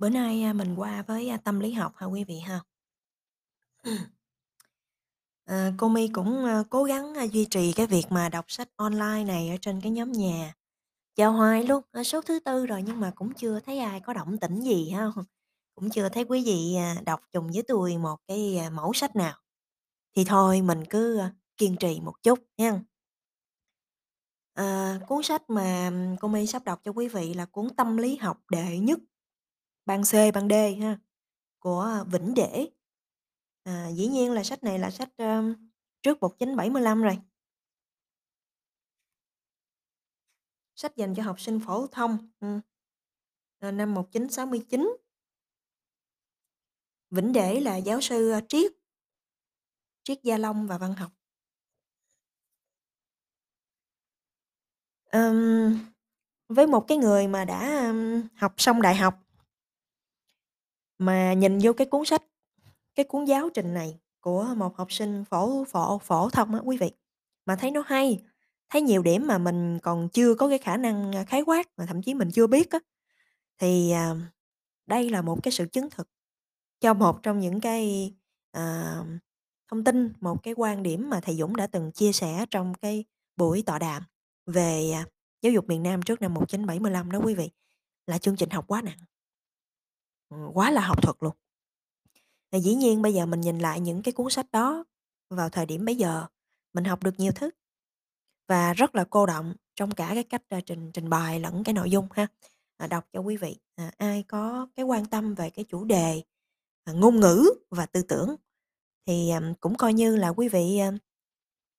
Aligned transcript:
Bữa 0.00 0.08
nay, 0.08 0.42
a, 0.42 0.52
mình 0.52 0.74
qua 0.76 1.02
với, 1.02 1.28
a, 1.28 1.36
tâm 1.36 1.60
lý 1.60 1.72
học 1.72 1.92
ha 1.96 2.06
quý 2.06 2.24
vị 2.24 2.38
ha. 2.38 2.60
Ờ, 5.44 5.72
cô 5.78 5.88
My 5.88 6.08
cũng, 6.08 6.44
ơ, 6.44 6.64
cố 6.70 6.84
gắng, 6.84 7.14
a, 7.14 7.24
duy 7.24 7.44
trì 7.50 7.72
cái 7.72 7.86
việc 7.86 8.04
mà 8.10 8.28
đọc 8.28 8.44
sách 8.48 8.68
online 8.76 9.24
này 9.24 9.48
ở 9.50 9.56
trên 9.60 9.80
cái 9.80 9.92
nhóm 9.92 10.12
nhà, 10.12 10.54
chào 11.16 11.32
hoài 11.32 11.64
luôn, 11.64 11.82
số 12.04 12.22
thứ 12.22 12.40
Tư 12.40 12.66
rồi 12.66 12.82
nhưng 12.82 13.00
mà 13.00 13.12
cũng 13.14 13.34
chưa 13.34 13.60
thấy 13.60 13.78
ai 13.78 14.00
có 14.00 14.12
động 14.12 14.38
tĩnh 14.38 14.60
gì 14.60 14.90
ha, 14.90 15.06
cũng 15.74 15.90
chưa 15.90 16.08
thấy 16.08 16.24
quý 16.24 16.44
vị, 16.46 16.74
à, 16.78 16.96
đọc 17.06 17.20
chung 17.32 17.50
với 17.54 17.62
tui 17.62 17.98
một 17.98 18.16
cái, 18.28 18.58
a, 18.58 18.70
mẩu 18.70 18.92
sách 18.92 19.16
nào. 19.16 19.34
Thì 20.16 20.24
thôi 20.24 20.62
mình 20.62 20.84
cứ, 20.90 21.20
kiên 21.56 21.76
trì 21.76 22.00
một 22.00 22.14
chút 22.22 22.38
hen. 22.58 22.84
Ờ, 24.54 24.98
cuốn 25.08 25.22
sách 25.22 25.50
mà, 25.50 25.92
cô 26.20 26.28
My 26.28 26.46
sắp 26.46 26.64
đọc 26.64 26.80
cho 26.84 26.92
quý 26.92 27.08
vị 27.08 27.34
là 27.34 27.44
cuốn 27.46 27.68
Tâm 27.76 27.96
lý 27.96 28.16
học 28.16 28.38
đệ 28.50 28.78
nhất, 28.78 28.98
ban 29.90 30.02
C, 30.02 30.34
ban 30.34 30.48
D 30.48 30.52
ha, 30.82 30.98
của 31.58 31.80
à, 31.80 32.04
Vĩnh 32.04 32.34
Để. 32.34 32.70
À, 33.62 33.88
dĩ 33.88 34.06
nhiên 34.06 34.32
là 34.32 34.42
sách 34.42 34.62
này 34.64 34.78
là 34.78 34.90
sách, 34.90 35.08
um, 35.16 35.54
trước 36.02 36.18
1975 36.20 37.02
rồi. 37.02 37.18
Sách 40.74 40.96
dành 40.96 41.14
cho 41.14 41.22
học 41.22 41.40
sinh 41.40 41.60
phổ 41.66 41.86
thông, 41.86 42.30
ừ. 42.40 42.60
ờ, 43.58 43.70
năm 43.72 43.94
1969. 43.94 44.96
Vĩnh 47.10 47.32
Để 47.32 47.60
là 47.60 47.76
giáo 47.76 48.00
sư, 48.00 48.30
ờ, 48.30 48.40
triết. 48.48 48.72
Triết 50.02 50.22
Gia 50.22 50.38
Long 50.38 50.66
và 50.66 50.78
văn 50.78 50.94
học. 50.94 51.12
Um, 55.12 55.78
với 56.48 56.66
một 56.66 56.84
cái 56.88 56.98
người 56.98 57.28
mà 57.28 57.44
đã, 57.44 57.86
um, 57.86 58.22
học 58.36 58.54
xong 58.56 58.82
đại 58.82 58.94
học 58.94 59.29
mà 61.00 61.32
nhìn 61.32 61.58
vô 61.62 61.72
cái 61.72 61.86
cuốn 61.86 62.04
sách, 62.04 62.22
cái 62.94 63.04
cuốn 63.04 63.24
giáo 63.24 63.50
trình 63.54 63.74
này 63.74 64.00
của 64.20 64.54
một 64.56 64.76
học 64.76 64.92
sinh 64.92 65.24
phổ 65.24 65.64
phổ 65.64 65.98
phổ 65.98 66.30
thông 66.30 66.54
á 66.54 66.60
quý 66.64 66.76
vị, 66.76 66.90
mà 67.46 67.56
thấy 67.56 67.70
nó 67.70 67.82
hay, 67.86 68.22
thấy 68.70 68.82
nhiều 68.82 69.02
điểm 69.02 69.26
mà 69.26 69.38
mình 69.38 69.78
còn 69.82 70.08
chưa 70.08 70.34
có 70.34 70.48
cái 70.48 70.58
khả 70.58 70.76
năng, 70.76 71.16
à, 71.16 71.24
khái 71.24 71.42
quát, 71.42 71.68
mà 71.76 71.86
thậm 71.86 72.02
chí 72.02 72.14
mình 72.14 72.30
chưa 72.32 72.46
biết 72.46 72.70
á, 72.70 72.78
thì, 73.58 73.90
à, 73.90 74.14
đây 74.86 75.10
là 75.10 75.22
một 75.22 75.42
cái 75.42 75.52
sự 75.52 75.66
chứng 75.72 75.90
thực 75.90 76.08
cho 76.80 76.94
một 76.94 77.22
trong 77.22 77.40
những 77.40 77.60
cái, 77.60 78.12
ờ, 78.52 79.04
thông 79.70 79.84
tin, 79.84 80.12
một 80.20 80.42
cái 80.42 80.54
quan 80.56 80.82
điểm 80.82 81.10
mà 81.10 81.20
thầy 81.20 81.36
Dũng 81.36 81.56
đã 81.56 81.66
từng 81.66 81.92
chia 81.92 82.12
sẻ 82.12 82.46
trong 82.50 82.74
cái 82.74 83.04
buổi 83.36 83.62
tọa 83.66 83.78
đàm 83.78 84.02
về, 84.46 84.90
à, 84.94 85.06
giáo 85.42 85.52
dục 85.52 85.68
miền 85.68 85.82
Nam 85.82 86.02
trước 86.02 86.22
năm 86.22 86.34
1975 86.34 87.12
đó 87.12 87.20
quý 87.24 87.34
vị, 87.34 87.50
là 88.06 88.18
chương 88.18 88.36
trình 88.36 88.50
học 88.50 88.64
quá 88.68 88.82
nặng. 88.82 88.98
Ừm, 90.30 90.50
quá 90.54 90.70
là 90.70 90.80
học 90.80 91.02
thuật 91.02 91.16
luôn. 91.20 91.32
Và 92.52 92.58
dĩ 92.58 92.74
nhiên 92.74 93.02
bây 93.02 93.14
giờ 93.14 93.26
mình 93.26 93.40
nhìn 93.40 93.58
lại 93.58 93.80
những 93.80 94.02
cái 94.02 94.12
cuốn 94.12 94.30
sách 94.30 94.46
đó 94.52 94.84
vào 95.30 95.48
thời 95.48 95.66
điểm 95.66 95.84
bấy 95.84 95.96
giờ, 95.96 96.26
mình 96.74 96.84
học 96.84 97.02
được 97.02 97.14
nhiều 97.20 97.32
thứ 97.34 97.50
và 98.48 98.72
rất 98.74 98.94
là 98.94 99.04
cô 99.10 99.26
đọng 99.26 99.54
trong 99.76 99.90
cả 99.90 100.10
cái 100.14 100.24
cách, 100.24 100.42
a, 100.48 100.60
trình 100.66 100.92
trình 100.92 101.10
bày 101.10 101.40
lẫn 101.40 101.64
cái 101.64 101.74
nội 101.74 101.90
dung 101.90 102.08
ha. 102.12 102.26
À, 102.78 102.86
đọc 102.86 103.04
cho 103.12 103.20
quý 103.20 103.36
vị, 103.36 103.56
à, 103.76 103.90
ai 103.98 104.22
có 104.28 104.68
cái 104.76 104.84
quan 104.86 105.06
tâm 105.06 105.34
về 105.34 105.50
cái 105.50 105.64
chủ 105.68 105.84
đề, 105.84 106.22
à, 106.84 106.92
ngôn 106.92 107.20
ngữ 107.20 107.44
và 107.70 107.86
tư 107.86 108.02
tưởng 108.02 108.36
thì, 109.06 109.30
ừm, 109.30 109.54
cũng 109.60 109.76
coi 109.76 109.94
như 109.94 110.16
là 110.16 110.28
quý 110.28 110.48
vị, 110.48 110.78
à, 110.78 110.92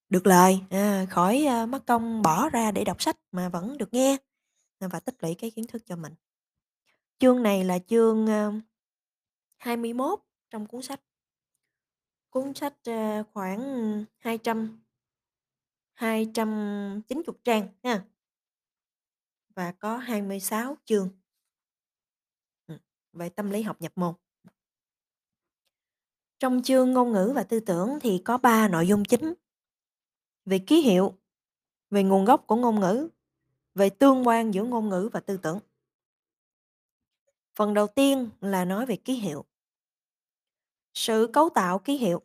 được 0.09 0.27
lời, 0.27 0.61
à, 0.71 1.05
khỏi, 1.11 1.45
a, 1.45 1.65
mất 1.65 1.85
công 1.87 2.21
bỏ 2.21 2.49
ra 2.49 2.71
để 2.71 2.83
đọc 2.85 3.01
sách 3.01 3.17
mà 3.31 3.49
vẫn 3.49 3.77
được 3.77 3.93
nghe, 3.93 4.17
à, 4.79 4.87
và 4.87 4.99
tích 4.99 5.15
lũy 5.23 5.35
cái 5.35 5.51
kiến 5.51 5.67
thức 5.67 5.83
cho 5.87 5.95
mình. 5.95 6.13
Chương 7.21 7.43
này 7.43 7.63
là 7.63 7.79
chương, 7.79 8.27
ờ, 8.27 8.33
ơ, 8.33 8.53
21 9.57 10.19
trong 10.49 10.67
cuốn 10.67 10.81
sách. 10.81 11.01
Cuốn 12.29 12.53
sách, 12.53 12.73
ơ, 12.85 13.23
khoảng, 13.33 14.05
200 14.17 14.79
290 15.93 17.35
trang 17.43 17.67
ha. 17.83 18.05
Và 19.55 19.71
có 19.71 19.97
26 19.97 20.77
chương. 20.85 21.09
Ừm, 22.67 22.77
về 23.13 23.29
tâm 23.29 23.49
lý 23.49 23.61
học 23.61 23.81
nhập 23.81 23.91
môn. 23.95 24.13
Trong 26.39 26.61
chương 26.63 26.93
ngôn 26.93 27.11
ngữ 27.11 27.31
và 27.35 27.43
tư 27.43 27.59
tưởng 27.59 27.89
thì 28.01 28.21
có 28.25 28.37
3 28.37 28.67
nội 28.67 28.87
dung 28.87 29.05
chính. 29.05 29.33
Về 30.45 30.59
ký 30.67 30.81
hiệu, 30.81 31.13
về 31.89 32.03
nguồn 32.03 32.25
gốc 32.25 32.43
của 32.47 32.55
ngôn 32.55 32.79
ngữ, 32.79 33.09
về 33.75 33.89
tương 33.89 34.27
quan 34.27 34.53
giữa 34.53 34.63
ngôn 34.63 34.89
ngữ 34.89 35.09
và 35.13 35.19
tư 35.19 35.37
tưởng. 35.37 35.59
Phần 37.55 37.73
đầu 37.73 37.87
tiên 37.87 38.29
là 38.41 38.65
nói 38.65 38.85
về 38.85 38.95
ký 38.95 39.13
hiệu. 39.13 39.45
Sự 40.93 41.29
cấu 41.33 41.49
tạo 41.49 41.79
ký 41.79 41.97
hiệu 41.97 42.21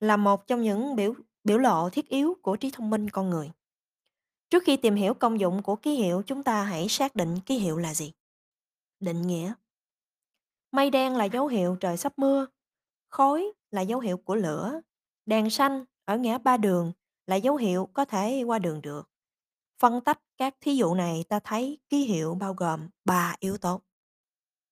là 0.00 0.16
một 0.16 0.46
trong 0.46 0.62
những 0.62 0.96
biểu 0.96 1.14
biểu 1.44 1.58
lộ 1.58 1.90
thiết 1.90 2.08
yếu 2.08 2.36
của 2.42 2.56
trí 2.56 2.70
thông 2.70 2.90
minh 2.90 3.10
con 3.10 3.30
người. 3.30 3.50
Trước 4.50 4.62
khi 4.66 4.76
tìm 4.76 4.94
hiểu 4.94 5.14
công 5.14 5.40
dụng 5.40 5.62
của 5.62 5.76
ký 5.76 5.94
hiệu, 5.94 6.22
chúng 6.26 6.42
ta 6.42 6.62
hãy 6.62 6.88
xác 6.88 7.16
định 7.16 7.40
ký 7.46 7.58
hiệu 7.58 7.78
là 7.78 7.94
gì. 7.94 8.12
Định 9.00 9.22
nghĩa. 9.22 9.52
Mây 10.72 10.90
đen 10.90 11.16
là 11.16 11.24
dấu 11.24 11.46
hiệu 11.46 11.76
trời 11.80 11.96
sắp 11.96 12.12
mưa, 12.16 12.46
khói 13.08 13.52
là 13.70 13.80
dấu 13.80 14.00
hiệu 14.00 14.16
của 14.16 14.34
lửa, 14.34 14.80
đèn 15.26 15.50
xanh 15.50 15.84
ở 16.04 16.18
ngã 16.18 16.38
ba 16.38 16.56
đường 16.56 16.92
là 17.26 17.36
dấu 17.36 17.56
hiệu 17.56 17.88
có 17.92 18.04
thể 18.04 18.42
qua 18.42 18.58
đường 18.58 18.80
được. 18.82 19.10
Phân 19.78 20.00
tách 20.00 20.20
các 20.36 20.54
thí 20.60 20.76
dụ 20.76 20.94
này 20.94 21.24
ta 21.28 21.40
thấy 21.40 21.78
ký 21.88 22.04
hiệu 22.04 22.34
bao 22.34 22.54
gồm 22.54 22.88
3 23.04 23.36
yếu 23.40 23.58
tố. 23.58 23.80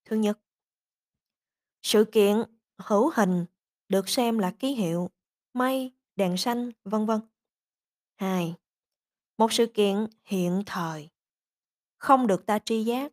Thứ 0.07 0.17
nhất, 0.17 0.39
sự 1.83 2.05
kiện 2.13 2.37
hữu 2.79 3.11
hình 3.15 3.47
được 3.89 4.09
xem 4.09 4.39
là 4.39 4.55
ký 4.59 4.73
hiệu, 4.75 5.11
mây, 5.53 5.93
đèn 6.17 6.37
xanh, 6.37 6.71
vân 6.85 7.07
vân. 7.07 7.21
2. 8.17 8.55
Một 9.39 9.53
sự 9.53 9.67
kiện 9.75 10.07
hiện 10.25 10.63
thời, 10.67 11.11
không 11.99 12.27
được 12.27 12.47
ta 12.47 12.59
tri 12.59 12.85
giác, 12.85 13.13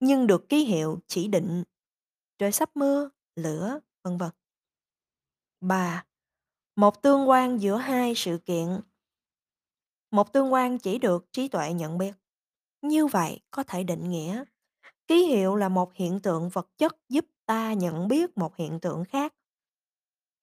nhưng 0.00 0.26
được 0.26 0.48
ký 0.48 0.64
hiệu 0.64 1.00
chỉ 1.06 1.28
định, 1.28 1.64
trời 2.38 2.52
sắp 2.52 2.76
mưa, 2.76 3.10
lửa, 3.36 3.80
vân 4.02 4.18
vân. 4.18 4.30
3. 5.60 6.04
Một 6.76 7.02
tương 7.02 7.28
quan 7.28 7.60
giữa 7.60 7.76
hai 7.76 8.12
sự 8.16 8.38
kiện. 8.44 8.80
Một 10.10 10.32
tương 10.32 10.52
quan 10.52 10.78
chỉ 10.78 10.98
được 10.98 11.32
trí 11.32 11.48
tuệ 11.48 11.72
nhận 11.72 11.98
biết. 11.98 12.12
Như 12.82 13.06
vậy 13.06 13.40
có 13.50 13.62
thể 13.62 13.84
định 13.84 14.10
nghĩa, 14.10 14.44
ký 15.12 15.24
hiệu 15.24 15.56
là 15.56 15.68
một 15.68 15.94
hiện 15.94 16.20
tượng 16.20 16.48
vật 16.48 16.68
chất 16.78 16.96
giúp 17.08 17.26
ta 17.46 17.72
nhận 17.72 18.08
biết 18.08 18.38
một 18.38 18.56
hiện 18.56 18.80
tượng 18.80 19.04
khác. 19.04 19.34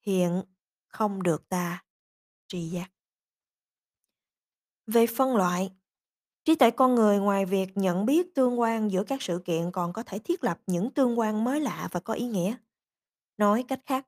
Hiện 0.05 0.43
không 0.87 1.23
được 1.23 1.49
ta 1.49 1.83
tri 2.47 2.69
giác. 2.69 2.91
Về 4.87 5.07
phân 5.07 5.35
loại, 5.35 5.71
trí 6.45 6.55
tuệ 6.55 6.71
con 6.71 6.95
người 6.95 7.19
ngoài 7.19 7.45
việc 7.45 7.67
nhận 7.75 8.05
biết 8.05 8.35
tương 8.35 8.59
quan 8.59 8.91
giữa 8.91 9.03
các 9.03 9.21
sự 9.21 9.41
kiện 9.45 9.71
còn 9.71 9.93
có 9.93 10.03
thể 10.03 10.19
thiết 10.19 10.43
lập 10.43 10.59
những 10.67 10.91
tương 10.93 11.19
quan 11.19 11.43
mới 11.43 11.61
lạ 11.61 11.89
và 11.91 11.99
có 11.99 12.13
ý 12.13 12.27
nghĩa. 12.27 12.55
Nói 13.37 13.65
cách 13.67 13.81
khác, 13.85 14.07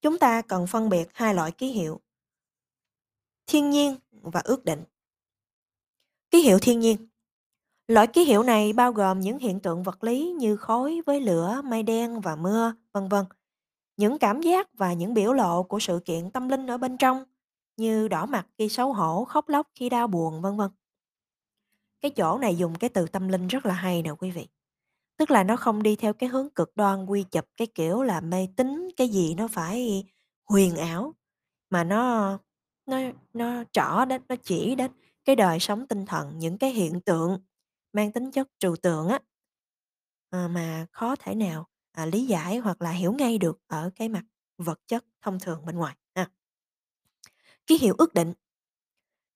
chúng 0.00 0.18
ta 0.18 0.42
cần 0.42 0.66
phân 0.66 0.88
biệt 0.88 1.08
hai 1.14 1.34
loại 1.34 1.52
ký 1.52 1.66
hiệu. 1.66 2.00
Thiên 3.46 3.70
nhiên 3.70 3.96
và 4.10 4.40
ước 4.44 4.64
định. 4.64 4.84
Ký 6.30 6.42
hiệu 6.42 6.58
thiên 6.62 6.80
nhiên. 6.80 7.09
Loại 7.90 8.06
ký 8.06 8.24
hiệu 8.24 8.42
này 8.42 8.72
bao 8.72 8.92
gồm 8.92 9.20
những 9.20 9.38
hiện 9.38 9.60
tượng 9.60 9.82
vật 9.82 10.04
lý 10.04 10.34
như 10.38 10.56
khói 10.56 11.00
với 11.06 11.20
lửa, 11.20 11.60
mây 11.64 11.82
đen 11.82 12.20
và 12.20 12.36
mưa, 12.36 12.74
vân 12.92 13.08
vân. 13.08 13.24
Những 13.96 14.18
cảm 14.18 14.40
giác 14.40 14.68
và 14.74 14.92
những 14.92 15.14
biểu 15.14 15.32
lộ 15.32 15.62
của 15.62 15.78
sự 15.78 16.00
kiện 16.04 16.30
tâm 16.30 16.48
linh 16.48 16.66
ở 16.66 16.78
bên 16.78 16.96
trong 16.96 17.24
như 17.76 18.08
đỏ 18.08 18.26
mặt 18.26 18.46
khi 18.58 18.68
xấu 18.68 18.92
hổ, 18.92 19.24
khóc 19.24 19.48
lóc 19.48 19.68
khi 19.74 19.88
đau 19.88 20.06
buồn, 20.06 20.42
vân 20.42 20.56
vân. 20.56 20.70
Cái 22.00 22.10
chỗ 22.10 22.38
này 22.38 22.56
dùng 22.56 22.74
cái 22.74 22.90
từ 22.90 23.06
tâm 23.06 23.28
linh 23.28 23.46
rất 23.46 23.66
là 23.66 23.74
hay 23.74 24.02
nè 24.02 24.10
quý 24.10 24.30
vị. 24.30 24.48
Tức 25.18 25.30
là 25.30 25.44
nó 25.44 25.56
không 25.56 25.82
đi 25.82 25.96
theo 25.96 26.12
cái 26.12 26.28
hướng 26.28 26.50
cực 26.50 26.76
đoan 26.76 27.06
quy 27.06 27.22
chụp 27.22 27.44
cái 27.56 27.66
kiểu 27.66 28.02
là 28.02 28.20
mê 28.20 28.48
tín 28.56 28.88
cái 28.96 29.08
gì 29.08 29.34
nó 29.34 29.48
phải 29.48 30.04
huyền 30.44 30.76
ảo, 30.76 31.14
mà 31.70 31.84
nó 31.84 32.38
nó 32.86 32.98
nó 33.32 33.64
trỏ 33.72 34.04
đến, 34.04 34.22
nó 34.28 34.36
chỉ 34.42 34.74
đến 34.74 34.90
cái 35.24 35.36
đời 35.36 35.60
sống 35.60 35.86
tinh 35.86 36.06
thần, 36.06 36.38
những 36.38 36.58
cái 36.58 36.70
hiện 36.70 37.00
tượng 37.00 37.38
mang 37.92 38.12
tính 38.12 38.30
chất 38.30 38.48
trừu 38.58 38.76
tượng 38.76 39.08
á. 39.08 39.18
Ờ, 40.30 40.48
mà 40.48 40.86
khó 40.92 41.16
thể 41.16 41.34
nào, 41.34 41.66
à, 41.92 42.06
lý 42.06 42.26
giải 42.26 42.58
hoặc 42.58 42.82
là 42.82 42.90
hiểu 42.90 43.12
ngay 43.12 43.38
được 43.38 43.58
ở 43.66 43.90
cái 43.96 44.08
mặt 44.08 44.22
vật 44.58 44.78
chất 44.86 45.04
thông 45.22 45.38
thường 45.40 45.66
bên 45.66 45.76
ngoài 45.76 45.96
ha. 46.14 46.30
Ký 47.66 47.78
hiệu 47.78 47.94
ước 47.98 48.14
định. 48.14 48.32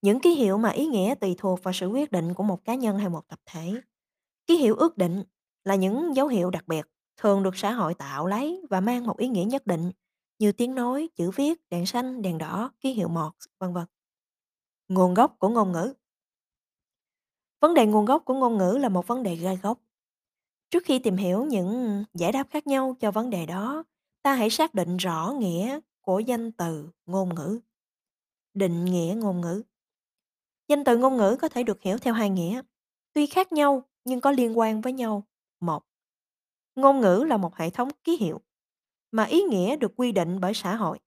Những 0.02 0.20
ký 0.20 0.30
hiệu 0.34 0.58
mà 0.58 0.68
ý 0.70 0.86
nghĩa 0.86 1.14
tùy 1.20 1.34
thuộc 1.38 1.62
vào 1.62 1.72
sự 1.74 1.86
quyết 1.88 2.12
định 2.12 2.34
của 2.34 2.42
một 2.42 2.64
cá 2.64 2.74
nhân 2.74 2.98
hay 2.98 3.08
một 3.08 3.28
tập 3.28 3.38
thể. 3.46 3.80
Ký 4.46 4.56
hiệu 4.56 4.76
ước 4.76 4.98
định 4.98 5.24
là 5.64 5.74
những 5.74 6.16
dấu 6.16 6.28
hiệu 6.28 6.50
đặc 6.50 6.68
biệt, 6.68 6.86
thường 7.16 7.42
được 7.42 7.56
xã 7.56 7.72
hội 7.72 7.94
tạo 7.94 8.26
lấy 8.26 8.62
và 8.70 8.80
mang 8.80 9.06
một 9.06 9.18
ý 9.18 9.28
nghĩa 9.28 9.44
nhất 9.44 9.66
định 9.66 9.92
như 10.38 10.52
tiếng 10.52 10.74
nói, 10.74 11.08
chữ 11.16 11.30
viết, 11.36 11.60
đèn 11.70 11.86
xanh, 11.86 12.22
đèn 12.22 12.38
đỏ, 12.38 12.72
ký 12.80 12.92
hiệu 12.92 13.08
Morse, 13.08 13.48
vân 13.60 13.72
vân. 13.74 13.84
Nguồn 14.88 15.14
gốc 15.14 15.36
của 15.38 15.48
ngôn 15.48 15.72
ngữ. 15.72 15.94
Vấn 17.64 17.74
đề 17.74 17.86
nguồn 17.86 18.04
gốc 18.04 18.22
của 18.24 18.34
ngôn 18.34 18.58
ngữ 18.58 18.78
là 18.80 18.88
một 18.88 19.06
vấn 19.06 19.22
đề 19.22 19.36
gai 19.36 19.56
góc. 19.56 19.78
Trước 20.70 20.84
khi 20.84 20.98
tìm 20.98 21.16
hiểu 21.16 21.44
những 21.44 22.04
giải 22.14 22.32
đáp 22.32 22.46
khác 22.50 22.66
nhau 22.66 22.96
cho 23.00 23.10
vấn 23.10 23.30
đề 23.30 23.46
đó, 23.46 23.84
ta 24.22 24.34
hãy 24.34 24.50
xác 24.50 24.74
định 24.74 24.96
rõ 24.96 25.32
nghĩa 25.38 25.80
của 26.00 26.18
danh 26.18 26.52
từ 26.52 26.90
ngôn 27.06 27.34
ngữ. 27.34 27.60
Định 28.54 28.84
nghĩa 28.84 29.14
ngôn 29.16 29.40
ngữ. 29.40 29.62
Danh 30.68 30.84
từ 30.84 30.96
ngôn 30.96 31.16
ngữ 31.16 31.36
có 31.40 31.48
thể 31.48 31.62
được 31.62 31.82
hiểu 31.82 31.98
theo 31.98 32.14
hai 32.14 32.30
nghĩa, 32.30 32.62
tuy 33.12 33.26
khác 33.26 33.52
nhau 33.52 33.82
nhưng 34.04 34.20
có 34.20 34.30
liên 34.30 34.58
quan 34.58 34.80
với 34.80 34.92
nhau. 34.92 35.22
Một, 35.60 35.82
ngôn 36.74 37.00
ngữ 37.00 37.24
là 37.28 37.36
một 37.36 37.56
hệ 37.56 37.70
thống 37.70 37.88
ký 38.04 38.16
hiệu 38.16 38.40
mà 39.10 39.24
ý 39.24 39.42
nghĩa 39.42 39.76
được 39.76 39.92
quy 39.96 40.12
định 40.12 40.40
bởi 40.40 40.54
xã 40.54 40.76
hội 40.76 40.98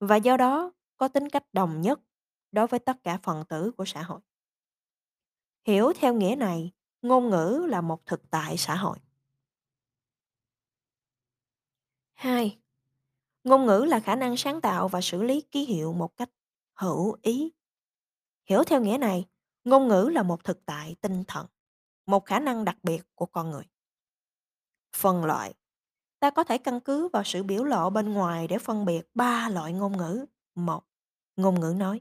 và 0.00 0.16
do 0.16 0.36
đó 0.36 0.72
có 0.96 1.08
tính 1.08 1.28
cách 1.28 1.44
đồng 1.52 1.80
nhất 1.80 2.00
đối 2.52 2.66
với 2.66 2.80
tất 2.80 3.02
cả 3.02 3.18
phần 3.22 3.44
tử 3.48 3.70
của 3.76 3.84
xã 3.84 4.02
hội. 4.02 4.20
Hiểu 5.66 5.92
theo 5.96 6.14
nghĩa 6.14 6.34
này, 6.38 6.72
ngôn 7.02 7.30
ngữ 7.30 7.66
là 7.68 7.80
một 7.80 8.06
thực 8.06 8.30
tại 8.30 8.56
xã 8.56 8.76
hội. 8.76 8.98
2. 12.14 12.58
Ngôn 13.44 13.66
ngữ 13.66 13.84
là 13.88 14.00
khả 14.00 14.16
năng 14.16 14.36
sáng 14.36 14.60
tạo 14.60 14.88
và 14.88 15.00
xử 15.00 15.22
lý 15.22 15.40
ký 15.40 15.64
hiệu 15.64 15.92
một 15.92 16.16
cách 16.16 16.30
hữu 16.74 17.16
ý. 17.22 17.52
Hiểu 18.44 18.64
theo 18.64 18.80
nghĩa 18.80 18.98
này, 18.98 19.28
ngôn 19.64 19.88
ngữ 19.88 20.10
là 20.12 20.22
một 20.22 20.44
thực 20.44 20.66
tại 20.66 20.96
tinh 21.00 21.24
thần, 21.28 21.46
một 22.06 22.26
khả 22.26 22.40
năng 22.40 22.64
đặc 22.64 22.76
biệt 22.82 23.02
của 23.14 23.26
con 23.26 23.50
người. 23.50 23.64
Phân 24.96 25.24
loại 25.24 25.54
Ta 26.20 26.30
có 26.30 26.44
thể 26.44 26.58
căn 26.58 26.80
cứ 26.80 27.08
vào 27.08 27.24
sự 27.24 27.42
biểu 27.42 27.64
lộ 27.64 27.90
bên 27.90 28.12
ngoài 28.12 28.48
để 28.48 28.58
phân 28.58 28.84
biệt 28.84 29.08
ba 29.14 29.48
loại 29.48 29.72
ngôn 29.72 29.96
ngữ. 29.96 30.26
Một, 30.54 30.84
ngôn 31.36 31.60
ngữ 31.60 31.74
nói, 31.76 32.00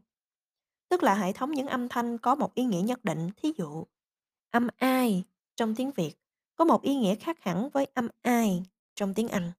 tức 0.89 1.03
là 1.03 1.15
hệ 1.15 1.33
thống 1.33 1.51
những 1.51 1.67
âm 1.67 1.89
thanh 1.89 2.17
có 2.17 2.35
một 2.35 2.55
ý 2.55 2.63
nghĩa 2.63 2.81
nhất 2.81 3.03
định. 3.03 3.29
Thí 3.37 3.53
dụ, 3.57 3.85
âm 4.51 4.67
ai 4.77 5.23
trong 5.55 5.75
tiếng 5.75 5.91
Việt 5.91 6.13
có 6.55 6.65
một 6.65 6.81
ý 6.81 6.95
nghĩa 6.95 7.15
khác 7.15 7.37
hẳn 7.41 7.69
với 7.69 7.85
âm 7.85 8.07
ai 8.21 8.63
trong 8.95 9.13
tiếng 9.13 9.27
Anh. 9.27 9.51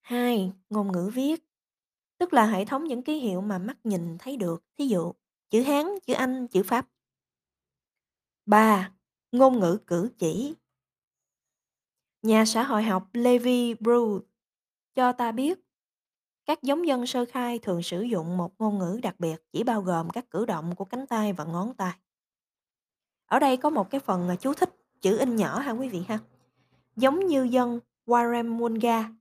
Hai, 0.00 0.52
ngôn 0.70 0.92
ngữ 0.92 1.10
viết, 1.14 1.44
tức 2.18 2.32
là 2.32 2.46
hệ 2.46 2.64
thống 2.64 2.84
những 2.84 3.02
ký 3.02 3.18
hiệu 3.18 3.40
mà 3.40 3.58
mắt 3.58 3.76
nhìn 3.84 4.18
thấy 4.18 4.36
được. 4.36 4.64
Thí 4.78 4.86
dụ, 4.86 5.12
chữ 5.50 5.62
Hán, 5.62 5.86
chữ 6.06 6.12
Anh, 6.14 6.48
chữ 6.48 6.62
Pháp. 6.62 6.88
Ba, 8.46 8.92
ngôn 9.32 9.60
ngữ 9.60 9.78
cử 9.86 10.10
chỉ, 10.18 10.54
Nhà 12.26 12.44
xã 12.44 12.62
hội 12.62 12.82
học 12.82 13.08
Levi 13.12 13.74
Bruce 13.74 14.26
cho 14.94 15.12
ta 15.12 15.32
biết, 15.32 15.58
các 16.46 16.62
giống 16.62 16.86
dân 16.86 17.06
sơ 17.06 17.24
khai 17.24 17.58
thường 17.58 17.82
sử 17.82 18.02
dụng 18.02 18.36
một 18.36 18.52
ngôn 18.58 18.78
ngữ 18.78 19.00
đặc 19.02 19.20
biệt 19.20 19.36
chỉ 19.52 19.64
bao 19.64 19.82
gồm 19.82 20.10
các 20.10 20.30
cử 20.30 20.46
động 20.46 20.74
của 20.74 20.84
cánh 20.84 21.06
tay 21.06 21.32
và 21.32 21.44
ngón 21.44 21.74
tay. 21.74 21.92
Ở 23.26 23.38
đây 23.38 23.56
có 23.56 23.70
một 23.70 23.90
cái 23.90 24.00
phần 24.00 24.36
chú 24.40 24.54
thích 24.54 24.70
chữ 25.00 25.18
in 25.18 25.36
nhỏ 25.36 25.58
ha 25.58 25.72
quý 25.72 25.88
vị 25.88 26.02
ha. 26.08 26.18
Giống 26.96 27.26
như 27.26 27.42
dân 27.42 27.80
Warramunga 28.06 29.14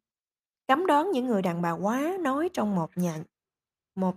cấm 0.68 0.86
đoán 0.86 1.12
những 1.12 1.28
người 1.28 1.42
đàn 1.42 1.62
bà 1.62 1.72
quá 1.72 2.18
nói 2.20 2.50
trong 2.54 2.76
một 2.76 2.90
nhà 2.96 3.24
một 3.96 4.16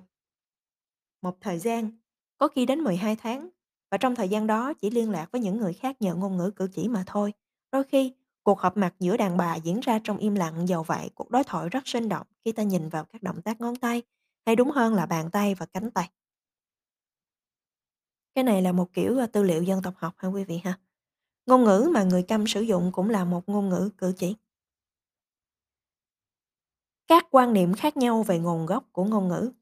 một 1.22 1.40
thời 1.40 1.58
gian, 1.58 1.90
có 2.38 2.48
khi 2.48 2.66
đến 2.66 2.80
12 2.80 3.16
tháng 3.16 3.48
và 3.90 3.98
trong 3.98 4.14
thời 4.14 4.28
gian 4.28 4.46
đó 4.46 4.72
chỉ 4.72 4.90
liên 4.90 5.10
lạc 5.10 5.32
với 5.32 5.40
những 5.40 5.56
người 5.56 5.72
khác 5.72 5.96
nhờ 6.02 6.14
ngôn 6.14 6.36
ngữ 6.36 6.50
cử 6.50 6.68
chỉ 6.72 6.88
mà 6.88 7.04
thôi. 7.06 7.32
Đôi 7.72 7.84
khi 7.84 8.12
Cuộc 8.48 8.60
họp 8.60 8.76
mặt 8.76 8.94
giữa 9.00 9.16
đàn 9.16 9.36
bà 9.36 9.54
diễn 9.54 9.80
ra 9.80 10.00
trong 10.04 10.18
im 10.18 10.34
lặng 10.34 10.68
dầu 10.68 10.82
vậy 10.82 11.10
cuộc 11.14 11.30
đối 11.30 11.44
thoại 11.44 11.68
rất 11.68 11.88
sinh 11.88 12.08
động 12.08 12.26
khi 12.44 12.52
ta 12.52 12.62
nhìn 12.62 12.88
vào 12.88 13.04
các 13.04 13.22
động 13.22 13.42
tác 13.42 13.60
ngón 13.60 13.76
tay, 13.76 14.02
hay 14.46 14.56
đúng 14.56 14.70
hơn 14.70 14.94
là 14.94 15.06
bàn 15.06 15.30
tay 15.30 15.54
và 15.54 15.66
cánh 15.66 15.90
tay. 15.90 16.10
Cái 18.34 18.44
này 18.44 18.62
là 18.62 18.72
một 18.72 18.92
kiểu, 18.92 19.18
à, 19.18 19.26
tư 19.26 19.42
liệu 19.42 19.62
dân 19.62 19.82
tộc 19.82 19.94
học 19.96 20.14
ha 20.16 20.28
quý 20.28 20.44
vị 20.44 20.60
ha. 20.64 20.78
Ngôn 21.46 21.64
ngữ 21.64 21.90
mà 21.94 22.02
người 22.02 22.22
câm 22.22 22.46
sử 22.46 22.60
dụng 22.60 22.92
cũng 22.92 23.10
là 23.10 23.24
một 23.24 23.48
ngôn 23.48 23.68
ngữ 23.68 23.90
cử 23.98 24.12
chỉ. 24.16 24.36
Các 27.06 27.26
quan 27.30 27.52
niệm 27.52 27.74
khác 27.74 27.96
nhau 27.96 28.22
về 28.22 28.38
nguồn 28.38 28.66
gốc 28.66 28.84
của 28.92 29.04
ngôn 29.04 29.28
ngữ. 29.28 29.52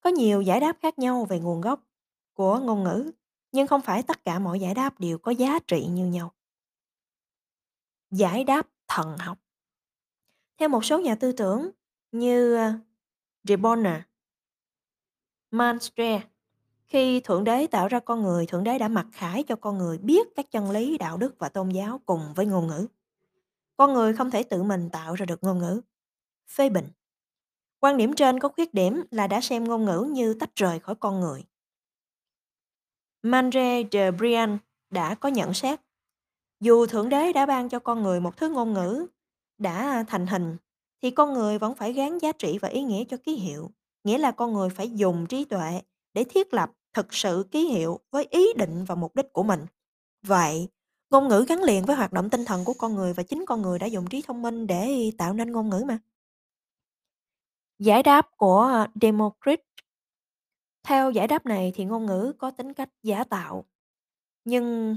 Có 0.00 0.10
nhiều 0.10 0.42
giải 0.42 0.60
đáp 0.60 0.76
khác 0.82 0.98
nhau 0.98 1.24
về 1.24 1.40
nguồn 1.40 1.60
gốc 1.60 1.80
của 2.34 2.58
ngôn 2.58 2.84
ngữ, 2.84 3.10
nhưng 3.52 3.66
không 3.66 3.80
phải 3.80 4.02
tất 4.02 4.24
cả 4.24 4.38
mọi 4.38 4.60
giải 4.60 4.74
đáp 4.74 5.00
đều 5.00 5.18
có 5.18 5.30
giá 5.30 5.58
trị 5.68 5.86
như 5.86 6.06
nhau. 6.06 6.32
Giải 8.10 8.44
đáp 8.44 8.68
thần 8.88 9.16
học. 9.18 9.38
Theo 10.58 10.68
một 10.68 10.84
số 10.84 11.00
nhà 11.00 11.14
tư 11.14 11.32
tưởng 11.32 11.70
như, 12.12 12.56
ờ, 12.56 12.72
De 13.44 13.56
Bonner, 13.56 14.02
Manstre, 15.50 16.20
khi 16.86 17.20
Thượng 17.20 17.44
Đế 17.44 17.66
tạo 17.66 17.88
ra 17.88 18.00
con 18.00 18.22
người, 18.22 18.46
Thượng 18.46 18.64
Đế 18.64 18.78
đã 18.78 18.88
mặc 18.88 19.06
khải 19.12 19.42
cho 19.42 19.56
con 19.56 19.78
người 19.78 19.98
biết 19.98 20.26
các 20.36 20.50
chân 20.50 20.70
lý, 20.70 20.98
đạo 20.98 21.16
đức 21.16 21.34
và 21.38 21.48
tôn 21.48 21.68
giáo 21.68 22.00
cùng 22.06 22.34
với 22.34 22.46
ngôn 22.46 22.66
ngữ. 22.66 22.86
Con 23.76 23.92
người 23.94 24.12
không 24.14 24.30
thể 24.30 24.42
tự 24.42 24.62
mình 24.62 24.90
tạo 24.92 25.14
ra 25.14 25.26
được 25.26 25.44
ngôn 25.44 25.58
ngữ. 25.58 25.80
Phê 26.50 26.68
bình. 26.68 26.88
Quan 27.80 27.96
điểm 27.96 28.14
trên 28.14 28.40
có 28.40 28.48
khuyết 28.48 28.74
điểm 28.74 29.02
là 29.10 29.26
đã 29.26 29.40
xem 29.40 29.64
ngôn 29.64 29.84
ngữ 29.84 30.08
như 30.10 30.34
tách 30.34 30.54
rời 30.54 30.78
khỏi 30.78 30.94
con 30.94 31.20
người. 31.20 31.44
Mandre 33.22 33.82
de 33.92 34.10
Brian 34.10 34.58
đã 34.90 35.14
có 35.14 35.28
nhận 35.28 35.54
xét 35.54 35.80
dù 36.60 36.86
Thượng 36.86 37.08
Đế 37.08 37.32
đã 37.32 37.46
ban 37.46 37.68
cho 37.68 37.78
con 37.78 38.02
người 38.02 38.20
một 38.20 38.36
thứ 38.36 38.48
ngôn 38.48 38.72
ngữ 38.72 39.06
đã 39.58 40.04
thành 40.08 40.26
hình, 40.26 40.56
thì 41.02 41.10
con 41.10 41.32
người 41.32 41.58
vẫn 41.58 41.74
phải 41.74 41.92
gán 41.92 42.18
giá 42.18 42.32
trị 42.32 42.58
và 42.58 42.68
ý 42.68 42.82
nghĩa 42.82 43.04
cho 43.04 43.16
ký 43.16 43.34
hiệu, 43.34 43.70
nghĩa 44.04 44.18
là 44.18 44.30
con 44.30 44.52
người 44.52 44.68
phải 44.70 44.90
dùng 44.90 45.26
trí 45.26 45.44
tuệ 45.44 45.80
để 46.14 46.24
thiết 46.24 46.54
lập 46.54 46.72
thực 46.92 47.14
sự 47.14 47.46
ký 47.50 47.66
hiệu 47.66 48.00
với 48.10 48.26
ý 48.30 48.52
định 48.56 48.84
và 48.84 48.94
mục 48.94 49.16
đích 49.16 49.32
của 49.32 49.42
mình. 49.42 49.66
Vậy, 50.22 50.68
ngôn 51.10 51.28
ngữ 51.28 51.44
gắn 51.48 51.62
liền 51.62 51.84
với 51.84 51.96
hoạt 51.96 52.12
động 52.12 52.30
tinh 52.30 52.44
thần 52.44 52.64
của 52.64 52.74
con 52.78 52.94
người 52.94 53.12
và 53.12 53.22
chính 53.22 53.44
con 53.46 53.62
người 53.62 53.78
đã 53.78 53.86
dùng 53.86 54.06
trí 54.06 54.22
thông 54.22 54.42
minh 54.42 54.66
để 54.66 55.10
tạo 55.18 55.32
nên 55.32 55.52
ngôn 55.52 55.70
ngữ 55.70 55.84
mà. 55.86 55.98
Giải 57.78 58.02
đáp 58.02 58.28
của 58.36 58.86
Democritus 59.02 59.66
Theo 60.86 61.10
giải 61.10 61.28
đáp 61.28 61.46
này 61.46 61.72
thì 61.74 61.84
ngôn 61.84 62.06
ngữ 62.06 62.32
có 62.38 62.50
tính 62.50 62.72
cách 62.72 62.90
giả 63.02 63.24
tạo, 63.24 63.64
nhưng 64.44 64.96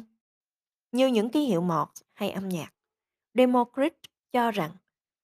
như 0.92 1.08
những 1.08 1.30
ký 1.30 1.42
hiệu 1.42 1.62
mọt 1.62 1.88
hay 2.14 2.32
âm 2.32 2.50
nhạc. 2.50 2.74
Democrit 3.34 3.94
cho 4.32 4.52
rằng 4.52 4.72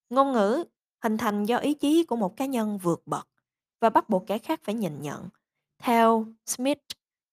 ngôn 0.09 0.33
ngữ 0.33 0.63
hình 1.03 1.17
thành 1.17 1.45
do 1.45 1.57
ý 1.57 1.73
chí 1.73 2.05
của 2.05 2.15
một 2.15 2.37
cá 2.37 2.45
nhân 2.45 2.77
vượt 2.77 3.01
bậc 3.05 3.27
và 3.81 3.89
bắt 3.89 4.09
buộc 4.09 4.27
kẻ 4.27 4.37
khác 4.37 4.59
phải 4.63 4.75
nhìn 4.75 5.01
nhận. 5.01 5.29
Theo 5.83 6.25
Smith, 6.45 6.79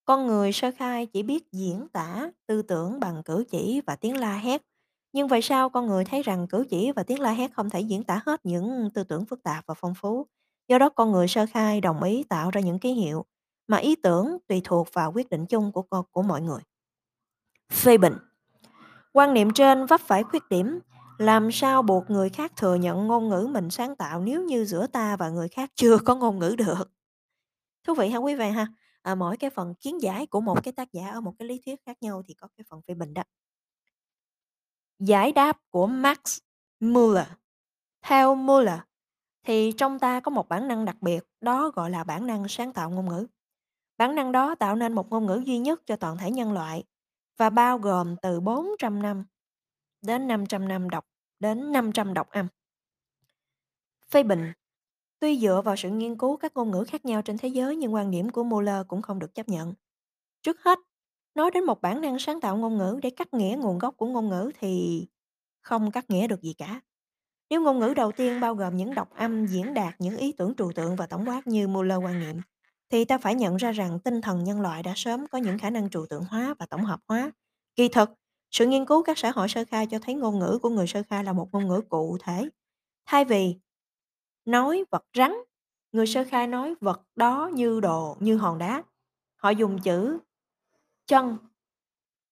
con 0.04 0.26
người 0.26 0.52
sơ 0.52 0.70
khai 0.78 1.06
chỉ 1.06 1.22
biết 1.22 1.52
diễn 1.52 1.88
tả 1.92 2.30
tư 2.46 2.62
tưởng 2.62 3.00
bằng 3.00 3.22
cử 3.22 3.44
chỉ 3.50 3.80
và 3.86 3.96
tiếng 3.96 4.16
la 4.16 4.36
hét. 4.36 4.62
Nhưng 5.12 5.28
vậy 5.28 5.42
sao 5.42 5.70
con 5.70 5.86
người 5.86 6.04
thấy 6.04 6.22
rằng 6.22 6.46
cử 6.46 6.64
chỉ 6.70 6.92
và 6.92 7.02
tiếng 7.02 7.20
la 7.20 7.32
hét 7.32 7.54
không 7.54 7.70
thể 7.70 7.80
diễn 7.80 8.04
tả 8.04 8.20
hết 8.26 8.46
những 8.46 8.88
tư 8.94 9.04
tưởng 9.04 9.24
phức 9.24 9.42
tạp 9.42 9.66
và 9.66 9.74
phong 9.74 9.94
phú? 9.94 10.26
Do 10.68 10.78
đó 10.78 10.88
con 10.88 11.12
người 11.12 11.28
sơ 11.28 11.46
khai 11.46 11.80
đồng 11.80 12.02
ý 12.02 12.24
tạo 12.28 12.50
ra 12.50 12.60
những 12.60 12.78
ký 12.78 12.92
hiệu 12.92 13.24
mà 13.68 13.76
ý 13.76 13.96
tưởng 13.96 14.38
tùy 14.48 14.60
thuộc 14.64 14.88
vào 14.92 15.12
quyết 15.12 15.30
định 15.30 15.46
chung 15.46 15.72
của 15.72 15.82
của 16.10 16.22
mọi 16.22 16.40
người. 16.42 16.60
Phê 17.72 17.98
bình 17.98 18.14
Quan 19.12 19.34
niệm 19.34 19.50
trên 19.52 19.86
vấp 19.86 20.00
phải 20.00 20.22
khuyết 20.22 20.42
điểm, 20.50 20.80
làm 21.18 21.52
sao 21.52 21.82
buộc 21.82 22.10
người 22.10 22.28
khác 22.28 22.52
thừa 22.56 22.74
nhận 22.74 23.06
ngôn 23.06 23.28
ngữ 23.28 23.48
mình 23.50 23.70
sáng 23.70 23.96
tạo 23.96 24.20
nếu 24.20 24.44
như 24.44 24.64
giữa 24.64 24.86
ta 24.86 25.16
và 25.16 25.28
người 25.28 25.48
khác 25.48 25.70
chưa 25.74 25.98
có 25.98 26.14
ngôn 26.14 26.38
ngữ 26.38 26.54
được. 26.58 26.90
Thú 27.84 27.94
vị 27.94 28.08
ha 28.08 28.18
quý 28.18 28.34
vị 28.34 28.50
ha? 28.50 28.66
À, 29.02 29.14
mỗi 29.14 29.36
cái 29.36 29.50
phần 29.50 29.74
kiến 29.74 30.02
giải 30.02 30.26
của 30.26 30.40
một 30.40 30.64
cái 30.64 30.72
tác 30.72 30.92
giả 30.92 31.10
ở 31.10 31.20
một 31.20 31.32
cái 31.38 31.48
lý 31.48 31.60
thuyết 31.66 31.80
khác 31.86 31.96
nhau 32.00 32.22
thì 32.28 32.34
có 32.34 32.48
cái 32.56 32.64
phần 32.70 32.80
phê 32.88 32.94
bình 32.94 33.14
đó. 33.14 33.22
Giải 34.98 35.32
đáp 35.32 35.58
của 35.70 35.86
Max 35.86 36.38
Muller. 36.80 37.26
Theo 38.02 38.34
Muller, 38.34 38.78
thì 39.46 39.72
trong 39.72 39.98
ta 39.98 40.20
có 40.20 40.30
một 40.30 40.48
bản 40.48 40.68
năng 40.68 40.84
đặc 40.84 40.96
biệt, 41.00 41.24
đó 41.40 41.70
gọi 41.70 41.90
là 41.90 42.04
bản 42.04 42.26
năng 42.26 42.48
sáng 42.48 42.72
tạo 42.72 42.90
ngôn 42.90 43.08
ngữ. 43.08 43.26
Bản 43.96 44.14
năng 44.14 44.32
đó 44.32 44.54
tạo 44.54 44.76
nên 44.76 44.92
một 44.92 45.10
ngôn 45.10 45.26
ngữ 45.26 45.42
duy 45.44 45.58
nhất 45.58 45.80
cho 45.86 45.96
toàn 45.96 46.18
thể 46.18 46.30
nhân 46.30 46.52
loại 46.52 46.84
và 47.36 47.50
bao 47.50 47.78
gồm 47.78 48.16
từ 48.22 48.40
400 48.40 49.02
năm 49.02 49.24
đến 50.02 50.28
500 50.28 50.68
năm 50.68 50.90
đọc 50.90 51.04
đến 51.40 51.72
500 51.72 52.14
đọc 52.14 52.30
âm. 52.30 52.46
Phê 54.10 54.22
bình 54.22 54.52
Tuy 55.22 55.38
dựa 55.38 55.62
vào 55.64 55.76
sự 55.76 55.90
nghiên 55.90 56.18
cứu 56.18 56.36
các 56.36 56.56
ngôn 56.56 56.70
ngữ 56.70 56.84
khác 56.88 57.04
nhau 57.04 57.22
trên 57.22 57.38
thế 57.38 57.48
giới 57.48 57.76
nhưng 57.76 57.94
quan 57.94 58.10
điểm 58.10 58.30
của 58.30 58.44
Muller 58.44 58.86
cũng 58.88 59.02
không 59.02 59.18
được 59.18 59.34
chấp 59.34 59.48
nhận. 59.48 59.74
Trước 60.42 60.60
hết, 60.60 60.78
nói 61.34 61.50
đến 61.50 61.64
một 61.64 61.82
bản 61.82 62.00
năng 62.00 62.18
sáng 62.18 62.40
tạo 62.40 62.56
ngôn 62.56 62.78
ngữ 62.78 62.98
để 63.02 63.10
cắt 63.10 63.34
nghĩa 63.34 63.56
nguồn 63.60 63.78
gốc 63.78 63.96
của 63.96 64.06
ngôn 64.06 64.28
ngữ 64.28 64.50
thì 64.60 65.06
không 65.60 65.90
cắt 65.90 66.10
nghĩa 66.10 66.26
được 66.26 66.42
gì 66.42 66.54
cả. 66.58 66.80
Nếu 67.50 67.62
ngôn 67.62 67.78
ngữ 67.78 67.94
đầu 67.96 68.12
tiên 68.12 68.40
bao 68.40 68.54
gồm 68.54 68.76
những 68.76 68.94
đọc 68.94 69.10
âm 69.14 69.46
diễn 69.46 69.74
đạt 69.74 69.94
những 69.98 70.16
ý 70.16 70.32
tưởng 70.32 70.54
trừu 70.54 70.72
tượng 70.72 70.96
và 70.96 71.06
tổng 71.06 71.28
quát 71.28 71.46
như 71.46 71.68
Muller 71.68 71.98
quan 72.04 72.20
niệm, 72.20 72.40
thì 72.92 73.04
ta 73.04 73.18
phải 73.18 73.34
nhận 73.34 73.56
ra 73.56 73.72
rằng 73.72 73.98
tinh 74.04 74.20
thần 74.20 74.44
nhân 74.44 74.60
loại 74.60 74.82
đã 74.82 74.92
sớm 74.96 75.26
có 75.26 75.38
những 75.38 75.58
khả 75.58 75.70
năng 75.70 75.90
trừu 75.90 76.06
tượng 76.10 76.24
hóa 76.24 76.54
và 76.58 76.66
tổng 76.66 76.84
hợp 76.84 77.00
hóa. 77.08 77.30
Kỳ 77.76 77.88
thực, 77.88 78.10
sự 78.50 78.66
nghiên 78.66 78.86
cứu 78.86 79.02
các 79.02 79.18
xã 79.18 79.30
hội 79.30 79.48
sơ 79.48 79.64
khai 79.64 79.86
cho 79.90 79.98
thấy 79.98 80.14
ngôn 80.14 80.38
ngữ 80.38 80.58
của 80.62 80.68
người 80.70 80.86
sơ 80.86 81.02
khai 81.08 81.24
là 81.24 81.32
một 81.32 81.48
ngôn 81.52 81.68
ngữ 81.68 81.80
cụ 81.88 82.18
thể. 82.22 82.48
Thay 83.06 83.24
vì 83.24 83.56
nói 84.44 84.84
vật 84.90 85.04
rắn, 85.16 85.32
người 85.92 86.06
sơ 86.06 86.24
khai 86.30 86.46
nói 86.46 86.74
vật 86.80 87.02
đó 87.16 87.50
như 87.54 87.80
đồ, 87.80 88.16
như 88.20 88.36
hòn 88.36 88.58
đá. 88.58 88.82
Họ 89.36 89.50
dùng 89.50 89.78
chữ 89.82 90.18
chân 91.06 91.38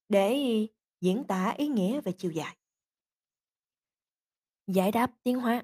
để 0.08 0.38
diễn 1.00 1.24
tả 1.24 1.54
ý 1.56 1.68
nghĩa 1.68 2.00
về 2.00 2.12
chiều 2.12 2.30
dài. 2.30 2.56
Giải 4.66 4.92
đáp 4.92 5.10
tiến 5.22 5.40
hóa 5.40 5.62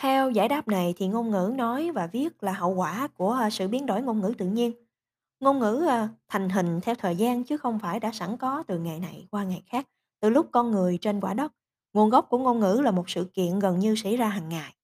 theo 0.00 0.30
giải 0.30 0.48
đáp 0.48 0.68
này 0.68 0.94
thì 0.96 1.08
ngôn 1.08 1.30
ngữ 1.30 1.52
nói 1.56 1.90
và 1.94 2.06
viết 2.06 2.42
là 2.42 2.52
hậu 2.52 2.74
quả 2.74 3.08
của 3.14 3.30
ờ, 3.32 3.50
sự 3.50 3.68
biến 3.68 3.86
đổi 3.86 4.02
ngôn 4.02 4.20
ngữ 4.20 4.32
tự 4.38 4.46
nhiên. 4.46 4.72
Ngôn 5.40 5.58
ngữ 5.58 5.84
ờ, 5.88 6.08
thành 6.28 6.48
hình 6.48 6.80
theo 6.82 6.94
thời 6.94 7.16
gian 7.16 7.44
chứ 7.44 7.56
không 7.56 7.78
phải 7.78 8.00
đã 8.00 8.12
sẵn 8.12 8.36
có 8.36 8.62
từ 8.66 8.78
ngày 8.78 9.00
này 9.00 9.26
qua 9.30 9.44
ngày 9.44 9.62
khác, 9.66 9.88
từ 10.20 10.30
lúc 10.30 10.48
con 10.52 10.70
người 10.70 10.98
trên 11.00 11.20
quả 11.20 11.34
đất. 11.34 11.52
Nguồn 11.92 12.10
gốc 12.10 12.26
của 12.30 12.38
ngôn 12.38 12.60
ngữ 12.60 12.80
là 12.84 12.90
một 12.90 13.10
sự 13.10 13.24
kiện 13.34 13.58
gần 13.58 13.78
như 13.78 13.94
xảy 13.96 14.16
ra 14.16 14.28
hàng 14.28 14.48
ngày. 14.48 14.74